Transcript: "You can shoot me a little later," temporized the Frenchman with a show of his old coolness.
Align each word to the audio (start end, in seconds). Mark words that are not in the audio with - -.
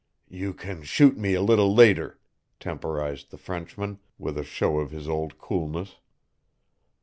"You 0.31 0.55
can 0.55 0.81
shoot 0.81 1.15
me 1.15 1.35
a 1.35 1.43
little 1.43 1.75
later," 1.75 2.19
temporized 2.59 3.29
the 3.29 3.37
Frenchman 3.37 3.99
with 4.17 4.35
a 4.35 4.43
show 4.43 4.79
of 4.79 4.89
his 4.89 5.07
old 5.07 5.37
coolness. 5.37 5.97